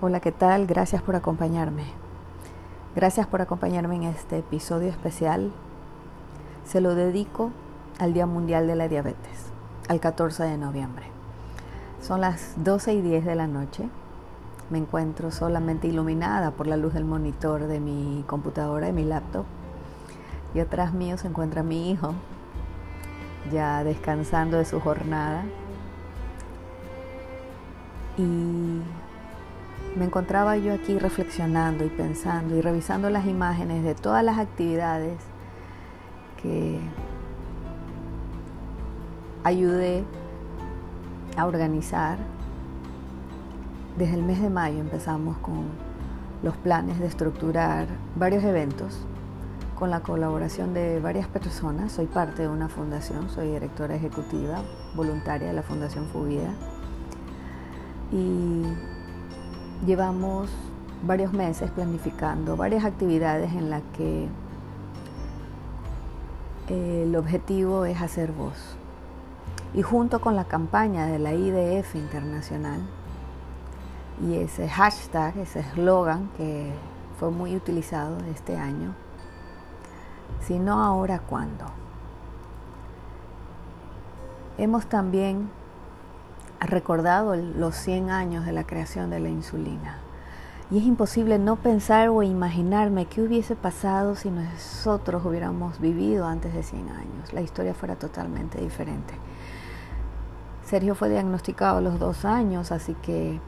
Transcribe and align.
Hola, 0.00 0.20
¿qué 0.20 0.30
tal? 0.30 0.68
Gracias 0.68 1.02
por 1.02 1.16
acompañarme. 1.16 1.82
Gracias 2.94 3.26
por 3.26 3.42
acompañarme 3.42 3.96
en 3.96 4.04
este 4.04 4.38
episodio 4.38 4.90
especial. 4.90 5.50
Se 6.64 6.80
lo 6.80 6.94
dedico 6.94 7.50
al 7.98 8.14
Día 8.14 8.24
Mundial 8.24 8.68
de 8.68 8.76
la 8.76 8.86
Diabetes, 8.86 9.46
al 9.88 9.98
14 9.98 10.44
de 10.44 10.56
noviembre. 10.56 11.06
Son 12.00 12.20
las 12.20 12.54
12 12.62 12.94
y 12.94 13.02
10 13.02 13.24
de 13.24 13.34
la 13.34 13.48
noche. 13.48 13.88
Me 14.70 14.78
encuentro 14.78 15.32
solamente 15.32 15.88
iluminada 15.88 16.52
por 16.52 16.68
la 16.68 16.76
luz 16.76 16.94
del 16.94 17.04
monitor 17.04 17.66
de 17.66 17.80
mi 17.80 18.22
computadora 18.28 18.88
y 18.88 18.92
mi 18.92 19.02
laptop. 19.02 19.46
Y 20.54 20.60
atrás 20.60 20.92
mío 20.92 21.18
se 21.18 21.26
encuentra 21.26 21.64
mi 21.64 21.90
hijo, 21.90 22.14
ya 23.50 23.82
descansando 23.82 24.58
de 24.58 24.64
su 24.64 24.78
jornada. 24.78 25.42
Y 28.16 28.80
me 29.98 30.04
encontraba 30.04 30.56
yo 30.56 30.72
aquí 30.72 30.96
reflexionando 30.98 31.84
y 31.84 31.88
pensando 31.88 32.56
y 32.56 32.60
revisando 32.60 33.10
las 33.10 33.26
imágenes 33.26 33.82
de 33.82 33.96
todas 33.96 34.22
las 34.24 34.38
actividades 34.38 35.18
que 36.40 36.78
ayudé 39.42 40.04
a 41.36 41.46
organizar. 41.46 42.18
Desde 43.96 44.14
el 44.14 44.22
mes 44.22 44.40
de 44.40 44.50
mayo 44.50 44.78
empezamos 44.78 45.36
con 45.38 45.66
los 46.44 46.56
planes 46.56 47.00
de 47.00 47.06
estructurar 47.06 47.88
varios 48.14 48.44
eventos 48.44 49.00
con 49.76 49.90
la 49.90 50.00
colaboración 50.00 50.74
de 50.74 51.00
varias 51.00 51.26
personas. 51.26 51.90
Soy 51.90 52.06
parte 52.06 52.42
de 52.42 52.48
una 52.48 52.68
fundación, 52.68 53.28
soy 53.30 53.48
directora 53.48 53.96
ejecutiva 53.96 54.62
voluntaria 54.94 55.48
de 55.48 55.54
la 55.54 55.62
Fundación 55.62 56.06
Fubida. 56.06 56.54
Y 58.12 58.62
Llevamos 59.86 60.50
varios 61.02 61.32
meses 61.32 61.70
planificando 61.70 62.56
varias 62.56 62.84
actividades 62.84 63.52
en 63.52 63.70
las 63.70 63.82
que 63.96 64.28
eh, 66.68 67.04
el 67.06 67.16
objetivo 67.16 67.84
es 67.84 68.00
hacer 68.00 68.32
voz. 68.32 68.76
Y 69.74 69.82
junto 69.82 70.20
con 70.20 70.34
la 70.34 70.44
campaña 70.44 71.06
de 71.06 71.18
la 71.18 71.32
IDF 71.32 71.94
Internacional 71.94 72.80
y 74.26 74.36
ese 74.36 74.68
hashtag, 74.68 75.36
ese 75.38 75.60
eslogan 75.60 76.28
que 76.36 76.72
fue 77.18 77.30
muy 77.30 77.54
utilizado 77.54 78.16
este 78.34 78.56
año, 78.56 78.94
si 80.40 80.58
no 80.58 80.82
ahora, 80.82 81.20
¿cuándo? 81.20 81.66
Hemos 84.56 84.86
también 84.86 85.50
recordado 86.66 87.36
los 87.36 87.74
100 87.76 88.10
años 88.10 88.46
de 88.46 88.52
la 88.52 88.64
creación 88.64 89.10
de 89.10 89.20
la 89.20 89.28
insulina. 89.28 89.98
Y 90.70 90.78
es 90.78 90.84
imposible 90.84 91.38
no 91.38 91.56
pensar 91.56 92.10
o 92.10 92.22
imaginarme 92.22 93.06
qué 93.06 93.22
hubiese 93.22 93.56
pasado 93.56 94.16
si 94.16 94.30
nosotros 94.30 95.24
hubiéramos 95.24 95.80
vivido 95.80 96.26
antes 96.26 96.52
de 96.52 96.62
100 96.62 96.88
años. 96.90 97.32
La 97.32 97.40
historia 97.40 97.72
fuera 97.72 97.96
totalmente 97.96 98.60
diferente. 98.60 99.14
Sergio 100.64 100.94
fue 100.94 101.08
diagnosticado 101.08 101.78
a 101.78 101.80
los 101.80 101.98
dos 101.98 102.26
años, 102.26 102.70
así 102.72 102.94
que 103.00 103.40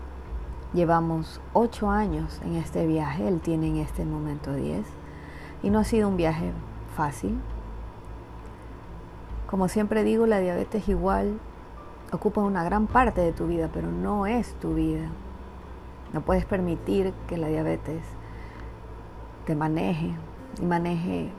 llevamos 0.72 1.42
ocho 1.53 1.91
años 1.91 2.41
en 2.42 2.56
este 2.56 2.86
viaje. 2.86 3.28
Él 3.28 3.41
tiene 3.42 3.69
en 3.69 3.77
este 3.77 4.06
momento 4.06 4.55
10. 4.55 4.86
Y 5.62 5.69
no 5.69 5.81
ha 5.81 5.84
sido 5.84 6.08
un 6.08 6.16
viaje 6.16 6.53
fácil. 6.97 7.38
Como 9.47 9.69
siempre 9.69 10.05
digo, 10.05 10.25
la 10.25 10.38
diabetes 10.38 10.88
igual 10.88 11.38
ocupa 12.12 12.41
una 12.41 12.64
gran 12.64 12.86
parte 12.86 13.20
de 13.20 13.33
tu 13.33 13.47
vida, 13.47 13.69
pero 13.72 13.91
no 13.91 14.27
es 14.27 14.55
tu 14.55 14.75
vida. 14.75 15.08
No 16.12 16.20
puedes 16.22 16.44
permitir 16.44 17.12
que 17.28 17.36
la 17.36 17.48
diabetes 17.48 18.03
te 19.47 19.54
maneje 19.54 20.12
y 20.60 20.65
maneje 20.65 21.31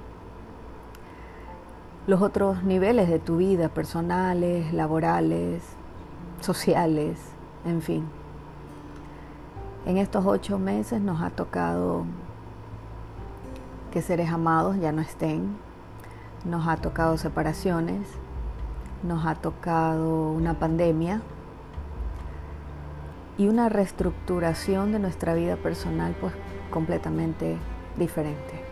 los 2.07 2.21
otros 2.21 2.63
niveles 2.63 3.09
de 3.09 3.19
tu 3.19 3.37
vida, 3.37 3.69
personales, 3.69 4.73
laborales, 4.73 5.61
sociales, 6.39 7.19
en 7.65 7.81
fin. 7.81 8.05
En 9.85 9.97
estos 9.97 10.25
ocho 10.25 10.57
meses 10.57 11.01
nos 11.01 11.21
ha 11.21 11.29
tocado 11.29 12.05
que 13.91 14.01
seres 14.01 14.29
amados 14.31 14.77
ya 14.79 14.91
no 14.91 15.01
estén, 15.01 15.57
nos 16.45 16.67
ha 16.67 16.77
tocado 16.77 17.17
separaciones, 17.17 18.07
nos 19.03 19.25
ha 19.25 19.35
tocado 19.35 20.31
una 20.31 20.55
pandemia 20.55 21.21
y 23.37 23.47
una 23.47 23.69
reestructuración 23.69 24.91
de 24.91 24.99
nuestra 24.99 25.33
vida 25.33 25.55
personal 25.55 26.15
pues 26.19 26.33
completamente 26.69 27.57
diferente. 27.97 28.63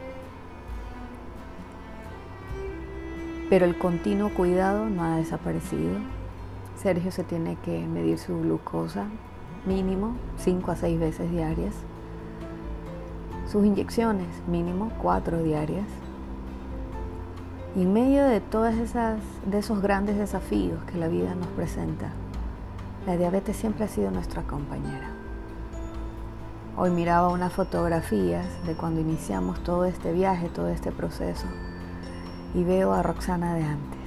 Pero 3.50 3.66
el 3.66 3.78
continuo 3.78 4.30
cuidado 4.30 4.86
no 4.90 5.04
ha 5.04 5.16
desaparecido. 5.16 5.98
Sergio 6.76 7.12
se 7.12 7.24
tiene 7.24 7.58
que 7.66 7.80
medir 7.88 8.20
su 8.20 8.40
glucosa 8.40 9.08
mínimo 9.66 10.16
5 10.38 10.72
a 10.72 10.76
6 10.76 11.00
veces 11.00 11.32
diarias. 11.32 11.74
Sus 13.48 13.66
inyecciones 13.66 14.28
mínimo 14.48 14.92
4 15.02 15.42
diarias 15.42 15.88
y 17.76 17.84
en 17.84 17.94
medio 17.94 18.26
de 18.26 18.42
todos 18.42 18.74
de 18.74 19.60
esos 19.60 19.82
grandes 19.82 20.18
desafíos 20.18 20.84
que 20.86 20.98
la 20.98 21.08
vida 21.08 21.36
nos 21.36 21.48
presenta, 21.50 22.12
la 23.06 23.16
diabetes 23.16 23.58
siempre 23.58 23.86
ha 23.86 23.88
sido 23.88 24.12
nuestra 24.12 24.44
compañera. 24.44 25.10
Hoy 26.78 26.90
miraba 26.92 27.30
unas 27.30 27.54
fotografías 27.54 28.46
de 28.66 28.74
cuando 28.74 29.02
iniciamos 29.02 29.62
todo 29.64 29.86
este 29.86 30.14
viaje, 30.14 30.50
todo 30.50 30.70
este 30.70 30.92
proceso, 30.92 31.46
y 32.56 32.64
veo 32.64 32.94
a 32.94 33.04
Roxana 33.04 33.54
de 33.54 33.64
antes. 33.64 34.00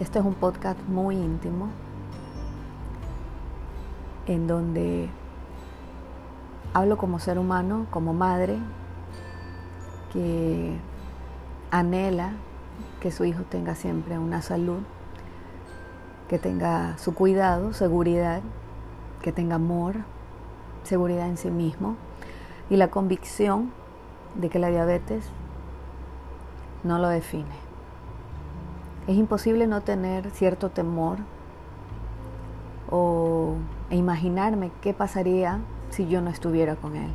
Este 0.00 0.18
es 0.18 0.24
un 0.24 0.34
podcast 0.34 0.78
muy 0.86 1.16
íntimo, 1.16 1.68
en 4.26 4.46
donde 4.46 5.08
hablo 6.74 6.96
como 6.96 7.18
ser 7.18 7.38
humano, 7.38 7.86
como 7.90 8.12
madre, 8.12 8.58
que 10.12 10.78
anhela 11.78 12.30
que 13.00 13.10
su 13.10 13.24
hijo 13.24 13.42
tenga 13.42 13.74
siempre 13.74 14.18
una 14.18 14.42
salud, 14.42 14.80
que 16.28 16.38
tenga 16.38 16.96
su 16.98 17.14
cuidado, 17.14 17.72
seguridad, 17.72 18.42
que 19.22 19.32
tenga 19.32 19.56
amor, 19.56 19.96
seguridad 20.84 21.26
en 21.26 21.36
sí 21.36 21.50
mismo 21.50 21.96
y 22.70 22.76
la 22.76 22.88
convicción 22.90 23.72
de 24.36 24.50
que 24.50 24.58
la 24.58 24.68
diabetes 24.68 25.24
no 26.84 26.98
lo 26.98 27.08
define. 27.08 27.64
Es 29.08 29.16
imposible 29.16 29.66
no 29.66 29.80
tener 29.80 30.30
cierto 30.30 30.70
temor 30.70 31.18
o 32.88 33.56
e 33.90 33.96
imaginarme 33.96 34.70
qué 34.80 34.94
pasaría 34.94 35.58
si 35.90 36.06
yo 36.06 36.20
no 36.20 36.30
estuviera 36.30 36.76
con 36.76 36.94
él. 36.94 37.10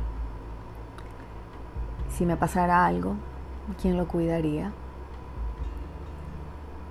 Si 2.10 2.26
me 2.26 2.36
pasara 2.36 2.84
algo, 2.84 3.16
¿quién 3.80 3.96
lo 3.96 4.06
cuidaría? 4.06 4.72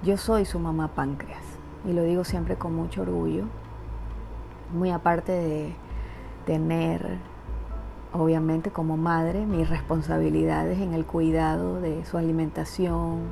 Yo 0.04 0.18
soy 0.18 0.46
su 0.46 0.60
mamá 0.60 0.90
páncreas 0.90 1.44
y 1.88 1.94
lo 1.94 2.04
digo 2.04 2.24
siempre 2.24 2.56
con 2.56 2.76
mucho 2.76 3.02
orgullo, 3.02 3.46
muy 4.74 4.92
aparte 4.92 5.32
de 5.32 5.76
tener, 6.46 7.18
obviamente 8.14 8.72
como 8.72 8.98
madre, 8.98 9.46
mis 9.46 9.70
responsabilidades 9.70 10.80
en 10.80 10.94
el 10.94 11.06
cuidado 11.06 11.82
de 11.82 12.06
su 12.06 12.18
alimentación, 12.18 13.24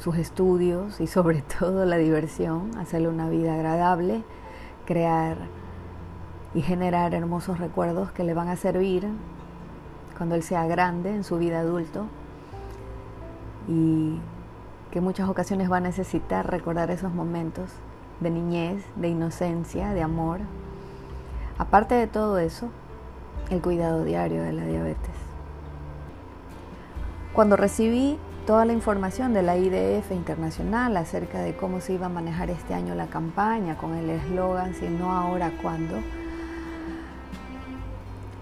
sus 0.00 0.16
estudios 0.16 1.00
y 1.00 1.06
sobre 1.06 1.42
todo 1.58 1.84
la 1.84 1.96
diversión, 1.96 2.70
hacerle 2.78 3.08
una 3.08 3.28
vida 3.28 3.54
agradable, 3.54 4.22
crear 4.86 5.36
y 6.54 6.62
generar 6.62 7.12
hermosos 7.14 7.58
recuerdos 7.58 8.12
que 8.12 8.24
le 8.24 8.32
van 8.32 8.48
a 8.48 8.56
servir 8.56 9.08
cuando 10.16 10.34
él 10.34 10.42
sea 10.42 10.66
grande 10.66 11.14
en 11.14 11.24
su 11.24 11.38
vida 11.38 11.60
adulto 11.60 12.06
y 13.68 14.18
que 14.90 15.00
muchas 15.00 15.28
ocasiones 15.28 15.70
va 15.70 15.78
a 15.78 15.80
necesitar 15.80 16.50
recordar 16.50 16.90
esos 16.90 17.12
momentos 17.12 17.70
de 18.20 18.30
niñez, 18.30 18.82
de 18.96 19.08
inocencia, 19.08 19.90
de 19.90 20.02
amor. 20.02 20.40
Aparte 21.58 21.94
de 21.94 22.06
todo 22.06 22.38
eso, 22.38 22.70
el 23.50 23.60
cuidado 23.60 24.04
diario 24.04 24.42
de 24.42 24.52
la 24.52 24.64
diabetes. 24.64 25.14
Cuando 27.32 27.56
recibí 27.56 28.18
toda 28.46 28.64
la 28.64 28.72
información 28.72 29.34
de 29.34 29.42
la 29.42 29.56
IDF 29.56 30.12
internacional 30.12 30.96
acerca 30.96 31.40
de 31.40 31.56
cómo 31.56 31.80
se 31.80 31.92
iba 31.92 32.06
a 32.06 32.10
manejar 32.10 32.48
este 32.48 32.74
año 32.74 32.94
la 32.94 33.08
campaña 33.08 33.76
con 33.76 33.94
el 33.94 34.08
eslogan 34.08 34.74
Si 34.74 34.88
no 34.88 35.12
ahora, 35.12 35.50
¿cuándo? 35.60 35.96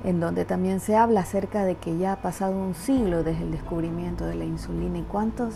En 0.05 0.21
donde 0.21 0.45
también 0.45 0.81
se 0.81 0.97
habla 0.97 1.21
acerca 1.21 1.65
de 1.65 1.77
que 1.77 1.97
ya 1.97 2.13
ha 2.13 2.17
pasado 2.17 2.57
un 2.57 2.75
siglo 2.75 3.25
desde 3.25 3.45
el 3.45 3.51
descubrimiento 3.51 4.27
de 4.27 4.35
la 4.35 4.45
insulina 4.45 4.99
y 4.99 5.03
cuántos, 5.03 5.55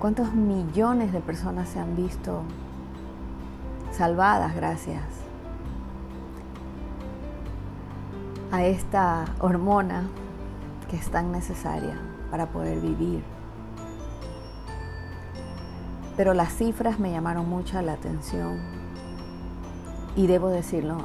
cuántos 0.00 0.34
millones 0.34 1.12
de 1.12 1.20
personas 1.20 1.68
se 1.68 1.78
han 1.78 1.94
visto 1.94 2.42
salvadas 3.92 4.56
gracias 4.56 5.02
a 8.50 8.64
esta 8.64 9.26
hormona 9.38 10.08
que 10.90 10.96
es 10.96 11.08
tan 11.08 11.30
necesaria 11.30 11.96
para 12.32 12.46
poder 12.46 12.80
vivir. 12.80 13.22
Pero 16.16 16.34
las 16.34 16.52
cifras 16.52 16.98
me 16.98 17.12
llamaron 17.12 17.48
mucho 17.48 17.80
la 17.80 17.92
atención 17.92 18.58
y 20.16 20.26
debo 20.26 20.48
decirlo, 20.48 20.98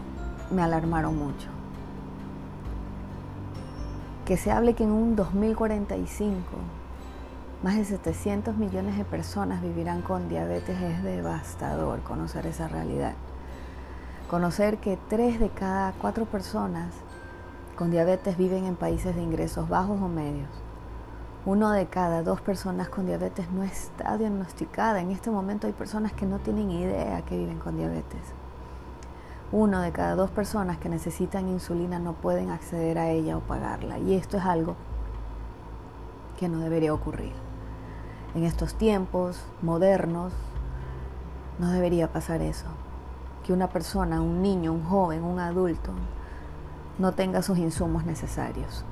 me 0.49 0.63
alarmaron 0.63 1.15
mucho. 1.15 1.54
Que 4.25 4.37
se 4.37 4.51
hable 4.51 4.73
que 4.73 4.83
en 4.83 4.91
un 4.91 5.15
2045 5.15 6.41
más 7.61 7.75
de 7.75 7.85
700 7.85 8.57
millones 8.57 8.97
de 8.97 9.05
personas 9.05 9.61
vivirán 9.61 10.01
con 10.01 10.29
diabetes 10.29 10.81
es 10.81 11.03
devastador 11.03 11.99
conocer 12.01 12.47
esa 12.47 12.67
realidad. 12.67 13.13
Conocer 14.29 14.77
que 14.77 14.97
3 15.09 15.39
de 15.39 15.49
cada 15.49 15.93
4 15.93 16.25
personas 16.25 16.87
con 17.75 17.91
diabetes 17.91 18.35
viven 18.35 18.65
en 18.65 18.75
países 18.75 19.15
de 19.15 19.21
ingresos 19.21 19.69
bajos 19.69 20.01
o 20.01 20.07
medios. 20.07 20.49
Uno 21.45 21.71
de 21.71 21.85
cada 21.85 22.23
dos 22.23 22.41
personas 22.41 22.89
con 22.89 23.05
diabetes 23.05 23.51
no 23.51 23.61
está 23.61 24.17
diagnosticada. 24.17 25.01
En 25.01 25.11
este 25.11 25.29
momento 25.29 25.67
hay 25.67 25.73
personas 25.73 26.13
que 26.13 26.25
no 26.25 26.39
tienen 26.39 26.71
idea 26.71 27.21
que 27.21 27.37
viven 27.37 27.59
con 27.59 27.77
diabetes. 27.77 28.33
Uno 29.57 29.79
de 29.79 29.93
cada 29.93 30.15
dos 30.15 30.31
personas 30.31 30.79
que 30.79 30.89
necesitan 30.89 31.47
insulina 31.47 31.97
no 31.97 32.11
pueden 32.11 32.51
acceder 32.51 32.97
a 32.97 33.11
ella 33.11 33.37
o 33.37 33.39
pagarla. 33.39 33.97
Y 33.99 34.13
esto 34.13 34.35
es 34.35 34.43
algo 34.43 34.75
que 36.37 36.49
no 36.49 36.59
debería 36.59 36.93
ocurrir. 36.93 37.31
En 38.35 38.43
estos 38.43 38.73
tiempos 38.75 39.41
modernos 39.61 40.33
no 41.57 41.69
debería 41.71 42.11
pasar 42.11 42.41
eso. 42.41 42.65
Que 43.45 43.53
una 43.53 43.69
persona, 43.69 44.19
un 44.19 44.41
niño, 44.41 44.73
un 44.73 44.83
joven, 44.83 45.23
un 45.23 45.39
adulto, 45.39 45.91
no 46.99 47.13
tenga 47.13 47.41
sus 47.41 47.57
insumos 47.57 48.03
necesarios. 48.03 48.83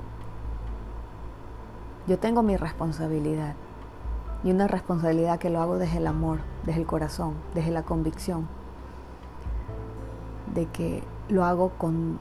Yo 2.06 2.18
tengo 2.18 2.42
mi 2.42 2.56
responsabilidad 2.56 3.54
y 4.42 4.50
una 4.50 4.66
responsabilidad 4.66 5.38
que 5.38 5.50
lo 5.50 5.60
hago 5.60 5.76
desde 5.76 5.98
el 5.98 6.06
amor, 6.06 6.38
desde 6.64 6.80
el 6.80 6.86
corazón, 6.86 7.34
desde 7.52 7.70
la 7.70 7.82
convicción 7.82 8.48
de 10.54 10.66
que 10.66 11.02
lo 11.28 11.44
hago 11.44 11.70
con 11.70 12.18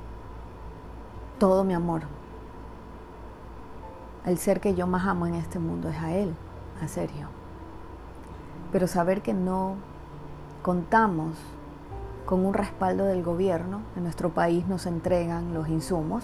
todo 1.40 1.64
mi 1.64 1.74
amor. 1.74 2.04
El 4.26 4.38
ser 4.38 4.60
que 4.60 4.76
yo 4.76 4.88
más 4.88 5.06
amo 5.06 5.28
en 5.28 5.36
este 5.36 5.60
mundo 5.60 5.90
es 5.90 5.98
a 5.98 6.14
Él, 6.14 6.34
a 6.82 6.88
Sergio. 6.88 7.28
Pero 8.72 8.88
saber 8.88 9.22
que 9.22 9.34
no 9.34 9.76
contamos 10.62 11.38
con 12.26 12.46
un 12.46 12.54
respaldo 12.54 13.06
del 13.06 13.22
gobierno, 13.22 13.82
en 13.96 14.04
nuestro 14.04 14.30
país 14.30 14.66
nos 14.68 14.86
entregan 14.86 15.54
los 15.54 15.68
insumos. 15.68 16.24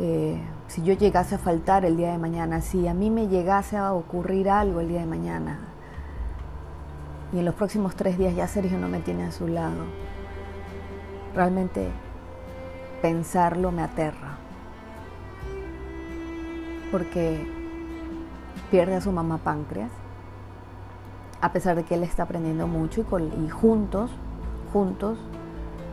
Eh, 0.00 0.40
si 0.68 0.82
yo 0.82 0.94
llegase 0.94 1.34
a 1.34 1.38
faltar 1.38 1.84
el 1.84 1.96
día 1.96 2.12
de 2.12 2.18
mañana, 2.18 2.62
si 2.62 2.88
a 2.88 2.94
mí 2.94 3.10
me 3.10 3.28
llegase 3.28 3.76
a 3.76 3.92
ocurrir 3.92 4.48
algo 4.48 4.80
el 4.80 4.88
día 4.88 5.00
de 5.00 5.06
mañana, 5.06 5.67
y 7.32 7.38
en 7.38 7.44
los 7.44 7.54
próximos 7.54 7.94
tres 7.94 8.18
días 8.18 8.34
ya 8.34 8.48
Sergio 8.48 8.78
no 8.78 8.88
me 8.88 9.00
tiene 9.00 9.24
a 9.24 9.32
su 9.32 9.48
lado, 9.48 9.84
realmente 11.34 11.88
pensarlo 13.02 13.70
me 13.70 13.82
aterra, 13.82 14.38
porque 16.90 17.46
pierde 18.70 18.96
a 18.96 19.00
su 19.00 19.12
mamá 19.12 19.38
páncreas, 19.38 19.90
a 21.40 21.52
pesar 21.52 21.76
de 21.76 21.84
que 21.84 21.94
él 21.94 22.02
está 22.02 22.24
aprendiendo 22.24 22.66
mucho 22.66 23.04
y, 23.18 23.44
y 23.44 23.48
juntos, 23.48 24.10
juntos, 24.72 25.18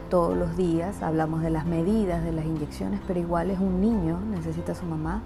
todos 0.10 0.38
los 0.38 0.56
días 0.56 1.02
hablamos 1.02 1.42
de 1.42 1.50
las 1.50 1.66
medidas, 1.66 2.24
de 2.24 2.32
las 2.32 2.46
inyecciones, 2.46 3.02
pero 3.08 3.20
igual 3.20 3.52
es 3.52 3.60
un 3.60 3.82
niño, 3.82 4.20
necesita 4.30 4.72
a 4.72 4.76
su 4.76 4.86
mamá. 4.86 5.22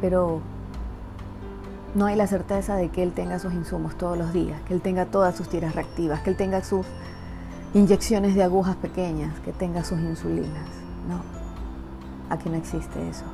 Pero 0.00 0.40
no 1.96 2.04
hay 2.04 2.14
la 2.14 2.26
certeza 2.26 2.76
de 2.76 2.90
que 2.90 3.02
él 3.02 3.12
tenga 3.12 3.38
sus 3.38 3.54
insumos 3.54 3.96
todos 3.96 4.18
los 4.18 4.34
días, 4.34 4.60
que 4.68 4.74
él 4.74 4.82
tenga 4.82 5.06
todas 5.06 5.34
sus 5.34 5.48
tiras 5.48 5.74
reactivas, 5.74 6.20
que 6.20 6.28
él 6.28 6.36
tenga 6.36 6.62
sus 6.62 6.84
inyecciones 7.72 8.34
de 8.34 8.42
agujas 8.42 8.76
pequeñas, 8.76 9.40
que 9.40 9.52
tenga 9.52 9.82
sus 9.82 9.98
insulinas. 10.00 10.68
No, 11.08 11.22
aquí 12.28 12.50
no 12.50 12.56
existe 12.56 13.08
eso. 13.08 13.24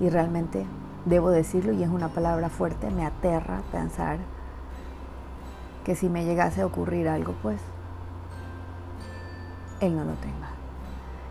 Y 0.00 0.10
realmente 0.10 0.66
debo 1.06 1.30
decirlo, 1.30 1.72
y 1.72 1.82
es 1.82 1.88
una 1.88 2.08
palabra 2.08 2.50
fuerte, 2.50 2.90
me 2.90 3.06
aterra 3.06 3.62
pensar 3.72 4.18
que 5.82 5.96
si 5.96 6.10
me 6.10 6.26
llegase 6.26 6.60
a 6.60 6.66
ocurrir 6.66 7.08
algo, 7.08 7.34
pues 7.42 7.58
él 9.80 9.96
no 9.96 10.04
lo 10.04 10.12
tenga. 10.12 10.50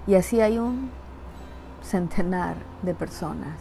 Y 0.08 0.16
así 0.16 0.42
hay 0.42 0.58
un 0.58 0.90
centenar 1.84 2.56
de 2.82 2.96
personas 2.96 3.60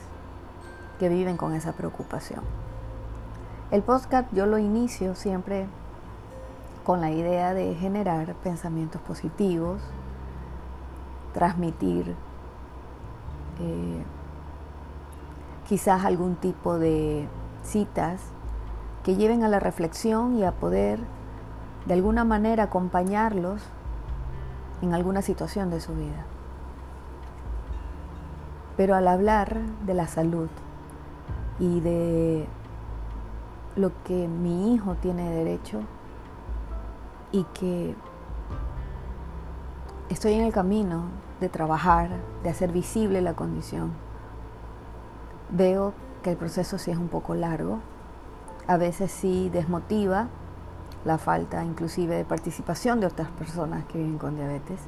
que 0.98 1.10
viven 1.10 1.36
con 1.36 1.52
esa 1.52 1.72
preocupación. 1.72 2.65
El 3.72 3.82
podcast 3.82 4.32
yo 4.32 4.46
lo 4.46 4.58
inicio 4.58 5.16
siempre 5.16 5.66
con 6.84 7.00
la 7.00 7.10
idea 7.10 7.52
de 7.52 7.74
generar 7.74 8.34
pensamientos 8.36 9.00
positivos, 9.00 9.82
transmitir 11.34 12.14
eh, 13.58 14.04
quizás 15.68 16.04
algún 16.04 16.36
tipo 16.36 16.78
de 16.78 17.26
citas 17.64 18.20
que 19.02 19.16
lleven 19.16 19.42
a 19.42 19.48
la 19.48 19.58
reflexión 19.58 20.36
y 20.36 20.44
a 20.44 20.52
poder 20.52 21.00
de 21.86 21.94
alguna 21.94 22.22
manera 22.22 22.64
acompañarlos 22.64 23.62
en 24.80 24.94
alguna 24.94 25.22
situación 25.22 25.70
de 25.70 25.80
su 25.80 25.92
vida. 25.92 26.24
Pero 28.76 28.94
al 28.94 29.08
hablar 29.08 29.60
de 29.84 29.94
la 29.94 30.06
salud 30.06 30.50
y 31.58 31.80
de 31.80 32.46
lo 33.76 33.92
que 34.04 34.26
mi 34.26 34.74
hijo 34.74 34.94
tiene 34.94 35.30
derecho 35.30 35.80
y 37.32 37.44
que 37.54 37.94
estoy 40.08 40.34
en 40.34 40.44
el 40.44 40.52
camino 40.52 41.04
de 41.40 41.48
trabajar, 41.48 42.08
de 42.42 42.48
hacer 42.48 42.72
visible 42.72 43.20
la 43.20 43.34
condición, 43.34 43.92
Veo 45.48 45.94
que 46.22 46.32
el 46.32 46.36
proceso 46.36 46.76
sí 46.76 46.90
es 46.90 46.98
un 46.98 47.08
poco 47.08 47.34
largo, 47.36 47.78
a 48.66 48.76
veces 48.76 49.12
sí 49.12 49.48
desmotiva 49.48 50.26
la 51.04 51.18
falta 51.18 51.64
inclusive 51.64 52.16
de 52.16 52.24
participación 52.24 52.98
de 52.98 53.06
otras 53.06 53.28
personas 53.28 53.84
que 53.84 53.98
viven 53.98 54.18
con 54.18 54.34
diabetes, 54.34 54.80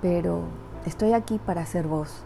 pero 0.00 0.44
estoy 0.86 1.12
aquí 1.12 1.38
para 1.38 1.66
ser 1.66 1.86
voz, 1.86 2.22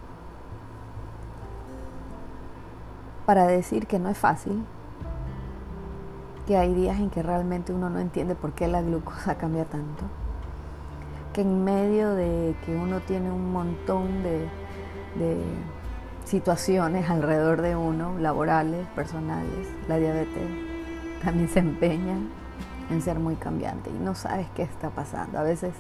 para 3.26 3.49
decir 3.49 3.88
que 3.88 3.99
no 3.99 4.11
es 4.11 4.19
fácil, 4.19 4.64
que 6.50 6.57
hay 6.57 6.75
días 6.75 6.99
en 6.99 7.11
que 7.11 7.23
realmente 7.23 7.73
uno 7.73 7.90
no 7.90 8.00
entiende 8.00 8.35
por 8.35 8.54
qué 8.54 8.66
la 8.66 8.83
glucosa 8.83 9.37
cambia 9.37 9.66
tanto, 9.66 10.02
que 11.33 11.42
en 11.42 11.62
medio 11.62 12.12
de 12.16 12.57
que 12.66 12.75
uno 12.75 12.99
tiene 12.99 13.30
un 13.30 13.52
montón 13.52 14.25
de, 14.25 14.49
de 15.14 15.40
situaciones 16.25 17.09
alrededor 17.09 17.62
de 17.62 17.76
uno, 17.76 18.19
laborales, 18.19 18.85
personales, 18.97 19.69
la 19.87 19.99
diabetes 19.99 20.42
también 21.23 21.49
se 21.49 21.61
empeña 21.61 22.16
en 22.90 23.00
ser 23.00 23.21
muy 23.21 23.37
cambiante 23.37 23.88
y 23.88 24.04
no 24.04 24.16
sabes 24.16 24.49
qué 24.57 24.64
está 24.64 24.90
pasando. 24.90 25.38
A 25.38 25.45
veces 25.45 25.73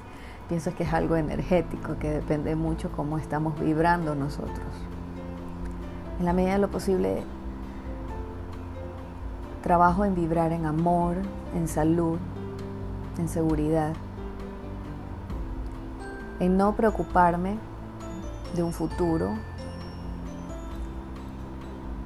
pienso 0.48 0.72
que 0.76 0.84
es 0.84 0.92
algo 0.92 1.16
energético, 1.16 1.98
que 1.98 2.10
depende 2.10 2.54
mucho 2.54 2.92
cómo 2.92 3.18
estamos 3.18 3.58
vibrando 3.58 4.14
nosotros. 4.14 4.68
En 6.20 6.26
la 6.26 6.32
medida 6.32 6.52
de 6.52 6.58
lo 6.60 6.70
posible, 6.70 7.24
trabajo 9.62 10.04
en 10.04 10.14
vibrar 10.14 10.52
en 10.52 10.66
amor, 10.66 11.16
en 11.54 11.68
salud, 11.68 12.18
en 13.18 13.28
seguridad, 13.28 13.92
en 16.38 16.56
no 16.56 16.74
preocuparme 16.74 17.58
de 18.54 18.62
un 18.62 18.72
futuro 18.72 19.30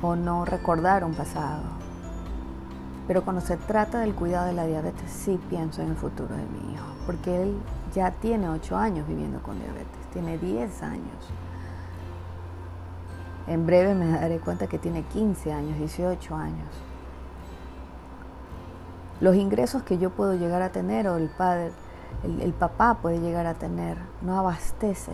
o 0.03 0.17
no 0.17 0.45
recordar 0.45 1.05
un 1.05 1.15
pasado. 1.15 1.63
Pero 3.07 3.23
cuando 3.23 3.43
se 3.43 3.57
trata 3.57 4.01
del 4.01 4.15
cuidado 4.15 4.47
de 4.47 4.55
la 4.55 4.67
diabetes, 4.67 5.11
sí 5.11 5.39
pienso 5.49 5.83
en 5.83 5.91
el 5.91 5.97
futuro 5.97 6.35
de 6.35 6.47
mi 6.47 6.73
hijo, 6.73 6.87
porque 7.07 7.43
él 7.43 7.55
ya 7.95 8.11
tiene 8.11 8.49
8 8.49 8.77
años 8.77 9.07
viviendo 9.07 9.41
con 9.43 9.59
diabetes, 9.59 10.11
tiene 10.13 10.39
10 10.39 10.83
años. 10.83 11.31
En 13.47 13.67
breve 13.67 13.95
me 13.95 14.07
daré 14.09 14.39
cuenta 14.39 14.67
que 14.67 14.79
tiene 14.79 15.03
15 15.03 15.53
años, 15.53 15.79
18 15.79 16.35
años 16.35 16.69
los 19.21 19.37
ingresos 19.37 19.83
que 19.83 19.99
yo 19.99 20.11
puedo 20.11 20.35
llegar 20.35 20.63
a 20.63 20.71
tener 20.71 21.09
o 21.09 21.17
el 21.17 21.29
padre, 21.29 21.73
el, 22.23 22.53
papá 22.53 22.99
puede 23.01 23.21
llegar 23.21 23.47
a 23.47 23.55
tener, 23.55 23.99
no 24.23 24.39
abastece 24.39 25.13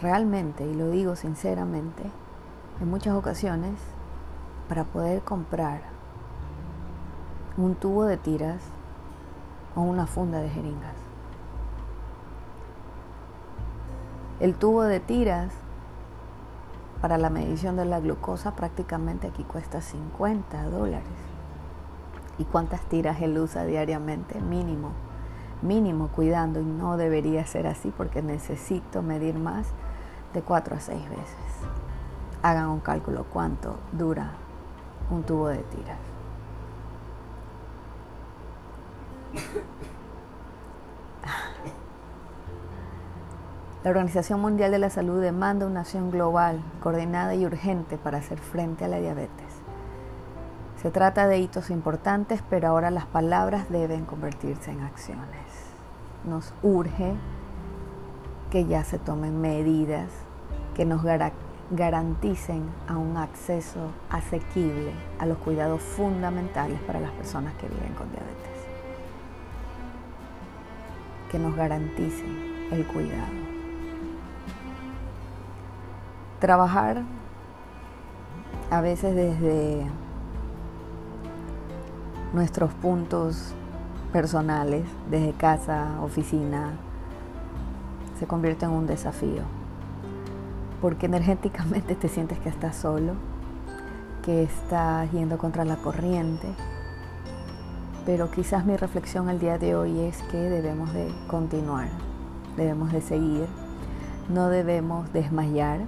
realmente, 0.00 0.64
y 0.64 0.74
lo 0.74 0.90
digo 0.90 1.16
sinceramente, 1.16 2.02
en 2.80 2.90
muchas 2.90 3.14
ocasiones, 3.14 3.74
para 4.68 4.84
poder 4.84 5.22
comprar 5.22 5.82
un 7.56 7.74
tubo 7.74 8.04
de 8.04 8.16
tiras 8.16 8.60
o 9.74 9.80
una 9.80 10.06
funda 10.06 10.40
de 10.40 10.48
jeringas. 10.48 10.94
El 14.40 14.54
tubo 14.54 14.82
de 14.82 15.00
tiras 15.00 15.52
para 17.00 17.16
la 17.16 17.30
medición 17.30 17.76
de 17.76 17.84
la 17.84 18.00
glucosa 18.00 18.54
prácticamente 18.54 19.28
aquí 19.28 19.44
cuesta 19.44 19.80
50 19.80 20.64
dólares. 20.64 21.35
¿Y 22.38 22.44
cuántas 22.44 22.82
tiras 22.82 23.20
él 23.22 23.38
usa 23.38 23.64
diariamente? 23.64 24.40
Mínimo, 24.40 24.90
mínimo 25.62 26.08
cuidando 26.08 26.60
y 26.60 26.64
no 26.64 26.96
debería 26.96 27.46
ser 27.46 27.66
así 27.66 27.92
porque 27.96 28.22
necesito 28.22 29.02
medir 29.02 29.38
más 29.38 29.68
de 30.34 30.42
4 30.42 30.76
a 30.76 30.80
6 30.80 31.08
veces. 31.08 31.26
Hagan 32.42 32.68
un 32.68 32.80
cálculo 32.80 33.24
cuánto 33.32 33.76
dura 33.92 34.32
un 35.10 35.22
tubo 35.22 35.48
de 35.48 35.58
tiras. 35.58 35.98
La 43.84 43.90
Organización 43.90 44.40
Mundial 44.40 44.72
de 44.72 44.80
la 44.80 44.90
Salud 44.90 45.20
demanda 45.20 45.64
una 45.64 45.82
acción 45.82 46.10
global, 46.10 46.60
coordinada 46.82 47.36
y 47.36 47.46
urgente 47.46 47.98
para 47.98 48.18
hacer 48.18 48.40
frente 48.40 48.84
a 48.84 48.88
la 48.88 48.98
diabetes. 48.98 49.45
Se 50.82 50.90
trata 50.90 51.26
de 51.26 51.38
hitos 51.38 51.70
importantes, 51.70 52.42
pero 52.50 52.68
ahora 52.68 52.90
las 52.90 53.06
palabras 53.06 53.70
deben 53.70 54.04
convertirse 54.04 54.70
en 54.70 54.82
acciones. 54.82 55.24
Nos 56.24 56.52
urge 56.62 57.14
que 58.50 58.66
ya 58.66 58.84
se 58.84 58.98
tomen 58.98 59.40
medidas 59.40 60.10
que 60.74 60.84
nos 60.84 61.02
garanticen 61.70 62.68
a 62.86 62.98
un 62.98 63.16
acceso 63.16 63.90
asequible 64.10 64.92
a 65.18 65.24
los 65.24 65.38
cuidados 65.38 65.80
fundamentales 65.80 66.78
para 66.80 67.00
las 67.00 67.12
personas 67.12 67.54
que 67.54 67.66
viven 67.66 67.94
con 67.94 68.10
diabetes. 68.10 68.36
Que 71.30 71.38
nos 71.38 71.56
garanticen 71.56 72.68
el 72.70 72.86
cuidado. 72.86 73.32
Trabajar 76.40 77.02
a 78.70 78.80
veces 78.82 79.14
desde 79.16 79.86
nuestros 82.36 82.70
puntos 82.74 83.54
personales, 84.12 84.84
desde 85.10 85.32
casa, 85.32 85.98
oficina, 86.02 86.74
se 88.18 88.26
convierte 88.26 88.66
en 88.66 88.72
un 88.72 88.86
desafío. 88.86 89.40
Porque 90.82 91.06
energéticamente 91.06 91.94
te 91.94 92.08
sientes 92.08 92.38
que 92.38 92.50
estás 92.50 92.76
solo, 92.76 93.14
que 94.22 94.42
estás 94.42 95.10
yendo 95.12 95.38
contra 95.38 95.64
la 95.64 95.76
corriente. 95.76 96.46
Pero 98.04 98.30
quizás 98.30 98.66
mi 98.66 98.76
reflexión 98.76 99.30
el 99.30 99.40
día 99.40 99.56
de 99.56 99.74
hoy 99.74 99.98
es 100.00 100.22
que 100.24 100.36
debemos 100.36 100.92
de 100.92 101.08
continuar, 101.28 101.88
debemos 102.58 102.92
de 102.92 103.00
seguir, 103.00 103.46
no 104.28 104.48
debemos 104.50 105.10
desmayar 105.14 105.80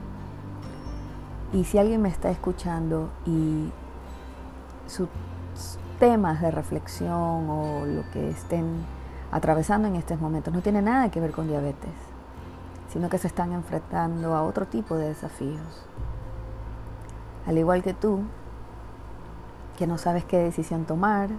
y 1.52 1.64
si 1.64 1.76
alguien 1.76 2.00
me 2.00 2.08
está 2.08 2.30
escuchando 2.30 3.10
y 3.26 3.70
sus 4.86 5.08
temas 5.98 6.40
de 6.40 6.50
reflexión 6.50 7.50
o 7.50 7.84
lo 7.86 8.08
que 8.10 8.30
estén 8.30 8.84
atravesando 9.30 9.88
en 9.88 9.96
estos 9.96 10.20
momentos 10.20 10.54
no 10.54 10.60
tiene 10.62 10.80
nada 10.80 11.10
que 11.10 11.20
ver 11.20 11.32
con 11.32 11.48
diabetes, 11.48 11.90
sino 12.90 13.08
que 13.08 13.18
se 13.18 13.26
están 13.26 13.52
enfrentando 13.52 14.34
a 14.34 14.42
otro 14.42 14.66
tipo 14.66 14.96
de 14.96 15.08
desafíos. 15.08 15.86
Al 17.46 17.58
igual 17.58 17.82
que 17.82 17.94
tú, 17.94 18.20
que 19.76 19.86
no 19.86 19.98
sabes 19.98 20.24
qué 20.24 20.38
decisión 20.38 20.84
tomar, 20.84 21.30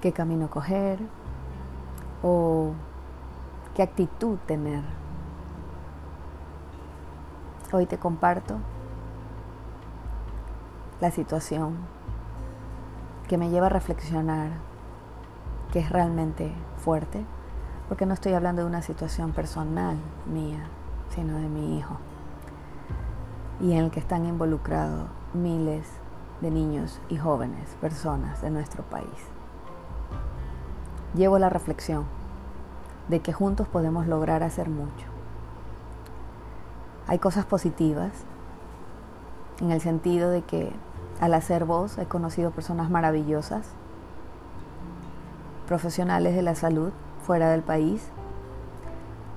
qué 0.00 0.12
camino 0.12 0.50
coger 0.50 0.98
o 2.22 2.72
qué 3.74 3.82
actitud 3.82 4.38
tener. 4.46 4.82
Hoy 7.72 7.86
te 7.86 7.98
comparto 7.98 8.56
la 11.00 11.10
situación 11.10 11.76
que 13.28 13.38
me 13.38 13.50
lleva 13.50 13.66
a 13.66 13.70
reflexionar 13.70 14.50
que 15.72 15.80
es 15.80 15.90
realmente 15.90 16.52
fuerte, 16.78 17.24
porque 17.88 18.06
no 18.06 18.14
estoy 18.14 18.32
hablando 18.32 18.62
de 18.62 18.68
una 18.68 18.82
situación 18.82 19.32
personal 19.32 19.96
mía, 20.32 20.68
sino 21.10 21.36
de 21.36 21.48
mi 21.48 21.78
hijo, 21.78 21.96
y 23.60 23.72
en 23.72 23.84
el 23.84 23.90
que 23.90 24.00
están 24.00 24.26
involucrados 24.26 25.08
miles 25.32 25.88
de 26.40 26.50
niños 26.50 27.00
y 27.08 27.16
jóvenes, 27.16 27.76
personas 27.80 28.42
de 28.42 28.50
nuestro 28.50 28.82
país. 28.84 29.08
Llevo 31.14 31.38
la 31.38 31.48
reflexión 31.48 32.04
de 33.08 33.20
que 33.20 33.32
juntos 33.32 33.68
podemos 33.68 34.06
lograr 34.06 34.42
hacer 34.42 34.68
mucho. 34.68 35.06
Hay 37.06 37.18
cosas 37.18 37.44
positivas 37.44 38.12
en 39.60 39.70
el 39.70 39.80
sentido 39.80 40.30
de 40.30 40.42
que 40.42 40.72
al 41.20 41.34
hacer 41.34 41.64
voz 41.64 41.98
he 41.98 42.06
conocido 42.06 42.50
personas 42.50 42.90
maravillosas, 42.90 43.66
profesionales 45.66 46.34
de 46.34 46.42
la 46.42 46.54
salud 46.54 46.92
fuera 47.24 47.50
del 47.50 47.62
país, 47.62 48.10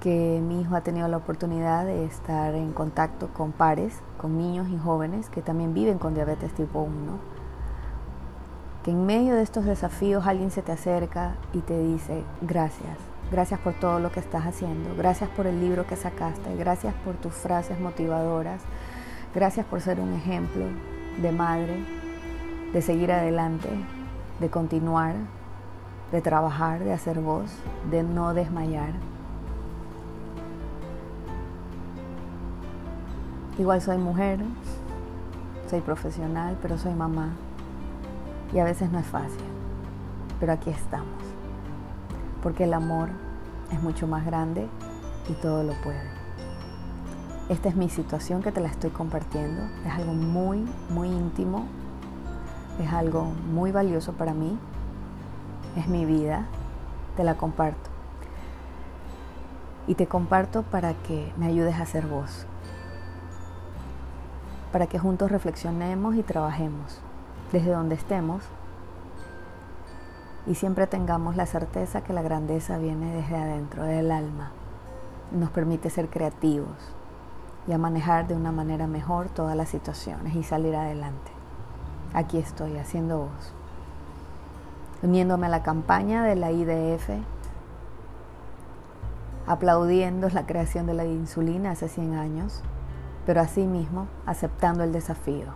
que 0.02 0.42
mi 0.46 0.62
hijo 0.62 0.76
ha 0.76 0.82
tenido 0.82 1.08
la 1.08 1.18
oportunidad 1.18 1.86
de 1.86 2.06
estar 2.06 2.54
en 2.54 2.72
contacto 2.72 3.30
con 3.30 3.52
pares, 3.52 4.02
con 4.18 4.38
niños 4.38 4.68
y 4.70 4.78
jóvenes 4.78 5.30
que 5.30 5.42
también 5.42 5.74
viven 5.74 5.98
con 5.98 6.14
diabetes 6.14 6.54
tipo 6.54 6.82
1, 6.82 6.92
que 8.84 8.92
en 8.92 9.06
medio 9.06 9.36
de 9.36 9.42
estos 9.42 9.66
desafíos 9.66 10.28
alguien 10.28 10.52
se 10.52 10.62
te 10.62 10.72
acerca 10.72 11.36
y 11.54 11.60
te 11.60 11.80
dice 11.80 12.24
gracias, 12.42 12.98
gracias 13.32 13.60
por 13.60 13.74
todo 13.74 14.00
lo 14.00 14.12
que 14.12 14.20
estás 14.20 14.46
haciendo, 14.46 14.96
gracias 14.96 15.30
por 15.30 15.48
el 15.48 15.60
libro 15.60 15.88
que 15.88 15.96
sacaste, 15.96 16.56
gracias 16.56 16.94
por 17.04 17.16
tus 17.16 17.34
frases 17.34 17.80
motivadoras, 17.80 18.62
gracias 19.34 19.66
por 19.66 19.82
ser 19.82 20.00
un 20.00 20.14
ejemplo, 20.14 20.66
de 21.22 21.32
madre, 21.32 21.84
de 22.74 22.82
seguir 22.82 23.12
adelante, 23.12 23.70
de 24.40 24.50
continuar, 24.50 25.16
de 26.12 26.22
trabajar, 26.22 26.80
de 26.80 26.94
hacer 26.94 27.20
voz, 27.20 27.52
de 27.90 28.04
no 28.04 28.34
desmayar. 28.34 28.92
Igual 33.58 33.82
soy 33.82 33.98
mujer, 33.98 34.40
soy 35.70 35.82
profesional, 35.82 36.58
pero 36.62 36.78
soy 36.78 36.94
mamá. 36.94 37.32
Y 38.54 38.60
a 38.60 38.64
veces 38.64 38.92
no 38.92 39.00
es 39.00 39.06
fácil, 39.08 39.44
pero 40.40 40.54
aquí 40.54 40.70
estamos. 40.70 41.08
Porque 42.44 42.66
el 42.66 42.74
amor 42.74 43.10
es 43.72 43.82
mucho 43.82 44.08
más 44.08 44.26
grande 44.26 44.68
y 45.28 45.34
todo 45.34 45.64
lo 45.64 45.74
puede. 45.82 46.17
Esta 47.50 47.70
es 47.70 47.78
mi 47.78 47.88
situación 47.88 48.44
que 48.44 48.52
te 48.52 48.60
la 48.60 48.68
estoy 48.68 48.90
compartiendo. 48.90 49.62
Es 49.86 49.94
algo 49.94 50.14
muy, 50.14 50.66
muy 50.90 51.08
íntimo. 51.08 51.66
Es 52.78 52.92
algo 52.92 53.24
muy 53.24 53.72
valioso 53.72 54.12
para 54.12 54.34
mí. 54.34 54.60
Es 55.78 55.88
mi 55.88 56.06
vida. 56.06 56.46
Te 57.16 57.24
la 57.24 57.38
comparto. 57.38 57.90
Y 59.88 59.96
te 59.96 60.08
comparto 60.08 60.64
para 60.64 60.94
que 60.94 61.32
me 61.38 61.46
ayudes 61.46 61.76
a 61.76 61.84
hacer 61.84 62.06
voz. 62.06 62.46
Para 64.74 64.88
que 64.88 65.00
juntos 65.00 65.32
reflexionemos 65.32 66.16
y 66.16 66.24
trabajemos 66.24 67.00
desde 67.54 67.72
donde 67.72 67.96
estemos. 67.96 68.44
Y 70.46 70.56
siempre 70.56 70.86
tengamos 70.86 71.38
la 71.38 71.46
certeza 71.46 72.02
que 72.02 72.12
la 72.12 72.22
grandeza 72.22 72.78
viene 72.78 73.16
desde 73.16 73.38
adentro, 73.38 73.84
del 73.84 74.12
alma. 74.12 74.52
Nos 75.32 75.50
permite 75.50 75.90
ser 75.90 76.10
creativos, 76.10 76.94
y 77.68 77.74
a 77.74 77.78
manejar 77.78 78.28
de 78.28 78.36
una 78.36 78.52
manera 78.52 78.88
mejor 78.88 79.30
todas 79.30 79.56
las 79.56 79.70
situaciones 79.70 80.36
y 80.36 80.44
salir 80.44 80.76
adelante. 80.76 81.32
Aquí 82.14 82.38
estoy 82.38 82.78
haciendo 82.78 83.20
voz, 83.20 83.54
uniéndome 85.04 85.48
a 85.48 85.50
la 85.50 85.64
campaña 85.64 86.24
de 86.24 86.36
la 86.36 86.52
IDF, 86.52 87.10
aplaudiendo 89.46 90.30
la 90.30 90.46
creación 90.46 90.88
de 90.88 90.94
la 90.94 91.06
insulina 91.06 91.72
hace 91.72 91.90
100 91.90 92.16
años, 92.16 92.62
pero 93.26 93.42
asimismo 93.42 94.08
aceptando 94.26 94.84
el 94.84 94.94
desafío 94.94 95.48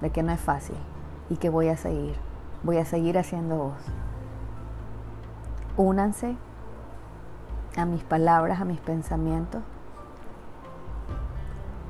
de 0.00 0.10
que 0.10 0.22
no 0.22 0.32
es 0.32 0.40
fácil 0.40 0.76
y 1.30 1.36
que 1.36 1.50
voy 1.50 1.68
a 1.68 1.76
seguir, 1.76 2.16
voy 2.64 2.78
a 2.78 2.84
seguir 2.84 3.16
haciendo 3.16 3.56
voz. 3.56 3.82
Únanse 5.76 6.36
a 7.76 7.84
mis 7.84 8.02
palabras, 8.02 8.60
a 8.60 8.64
mis 8.64 8.80
pensamientos 8.80 9.62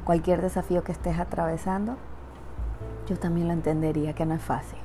cualquier 0.05 0.43
desafío 0.43 0.85
que 0.85 0.93
estés 0.93 1.19
atravesando, 1.19 1.97
yo 3.07 3.19
también 3.19 3.49
lo 3.49 3.55
entendería 3.55 4.15
que 4.15 4.27
no 4.27 4.35
es 4.35 4.43
fácil. 4.43 4.79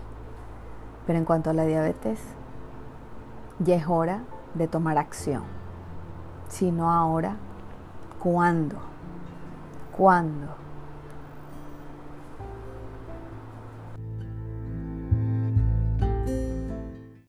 Pero 1.05 1.19
en 1.19 1.25
cuanto 1.25 1.49
a 1.49 1.53
la 1.53 1.65
diabetes, 1.65 2.19
ya 3.59 3.75
es 3.75 3.87
hora 3.87 4.21
de 4.53 4.67
tomar 4.67 4.97
acción. 4.97 5.43
Si 6.49 6.71
no 6.71 6.91
ahora, 6.91 7.35
¿cuándo? 8.19 8.77
¿Cuándo? 9.95 10.64